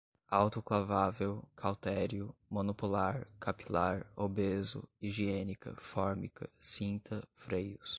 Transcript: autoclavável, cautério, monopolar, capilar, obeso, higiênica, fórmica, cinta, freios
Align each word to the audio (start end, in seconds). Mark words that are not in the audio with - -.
autoclavável, 0.31 1.47
cautério, 1.55 2.35
monopolar, 2.49 3.27
capilar, 3.39 4.11
obeso, 4.15 4.89
higiênica, 4.99 5.75
fórmica, 5.77 6.49
cinta, 6.59 7.23
freios 7.35 7.89